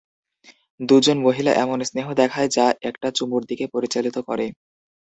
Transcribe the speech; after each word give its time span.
দুজন 0.79 1.17
মহিলা 1.19 1.51
এমন 1.55 1.79
স্নেহ 1.83 2.07
দেখায়, 2.13 2.49
যা 2.49 2.65
একটা 2.89 3.07
চুমুর 3.11 3.41
দিকে 3.45 3.65
পরিচালিত 3.67 4.17
করে। 4.19 4.45